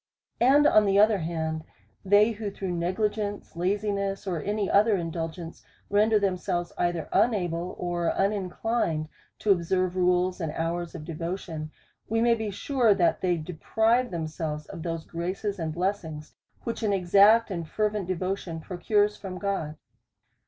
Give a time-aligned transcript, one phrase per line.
[0.39, 1.63] And on the other hand,
[2.03, 7.75] they who through negli gence, laziness, or any other indulgence, render them selves either unable,
[7.77, 11.69] or uninclined to observe rules and hours of devotion,
[12.09, 16.33] we may be sure, that they deprive themselves of those graces and blessings
[16.63, 19.77] which an exact and fervent devotion procures from God.